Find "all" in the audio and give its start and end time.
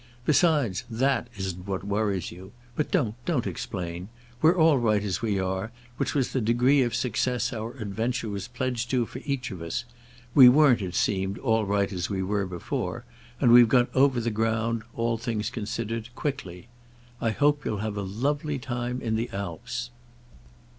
4.57-4.79, 11.37-11.67, 14.95-15.19